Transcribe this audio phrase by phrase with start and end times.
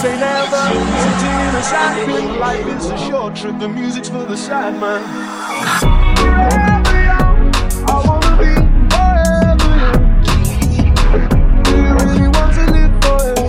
[0.00, 0.56] Say never.
[0.56, 3.58] Sitting in a sad pit, life is a short trip.
[3.58, 5.02] The music's for the sad man.
[7.86, 8.54] I wanna be
[8.88, 10.04] forever young.
[11.64, 13.48] Do you really want to live forever?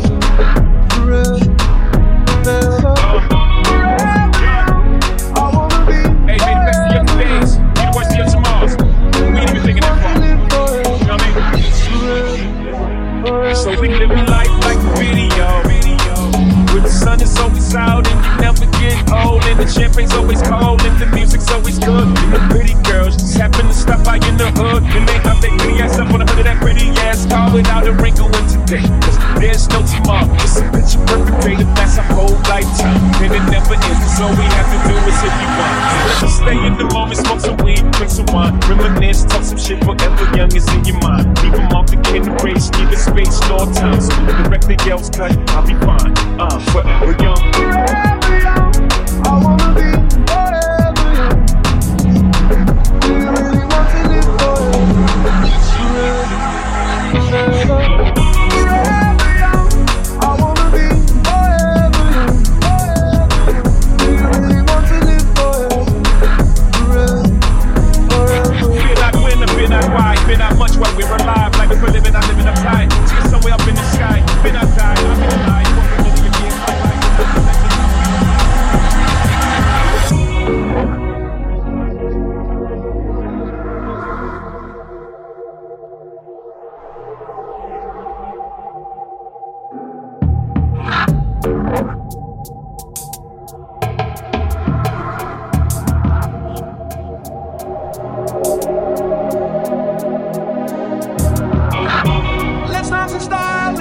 [0.92, 1.40] Forever,
[2.44, 2.96] forever.
[3.64, 4.86] Forever young,
[5.38, 7.52] I wanna be Hey, made the best of your days.
[7.80, 8.74] The worst of your tomorrows.
[9.24, 10.16] Ain't even thinking that far.
[10.20, 10.36] You
[11.08, 11.28] know what I
[13.40, 13.56] mean?
[13.56, 15.91] So we living life like a video.
[16.82, 20.82] The sun is always out and you never get old, and the champagne's always cold
[20.82, 22.08] and the music's always good.
[22.08, 25.42] And the pretty girls just happen to stop by in the hood, and they have
[25.42, 28.28] their pretty ass up on the hood of that pretty ass car without a wrinkle
[28.28, 28.86] in today.
[29.02, 33.32] 'Cause there's no tomorrow, just a picture perfect day that lasts a whole lifetime, and
[33.34, 34.18] it never ends.
[34.18, 35.81] So all we have to do is if you want.
[36.28, 40.38] Stay in the moment, smoke some weed, drink some wine, reminisce, talk some shit forever
[40.38, 41.38] young is in your mind.
[41.44, 44.02] Leave them off the kid race, neither space nor time.
[44.50, 46.14] When the yells cut, I'll be fine.
[46.40, 48.61] Uh, forever young.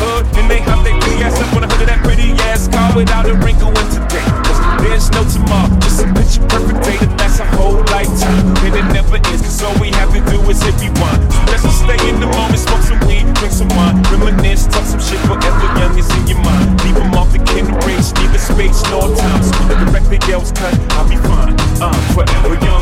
[0.00, 2.94] hood and they hop their ass up on the hood of that pretty ass car
[2.96, 4.24] without a wrinkle in today.
[4.44, 8.44] Cause there's no tomorrow, just a picture perfect day, that's a whole lifetime.
[8.64, 11.20] And it never ends, cause all we have to do is if you want.
[11.32, 14.84] So let's just stay in the moment, smoke some weed, drink some wine, reminisce, talk
[14.84, 16.78] some shit forever young is in your mind.
[16.84, 19.42] Leave them off the kin leave neither space nor time.
[19.42, 21.56] So when the record yells cut, I'll be fine.
[21.80, 22.75] I'm um, forever young.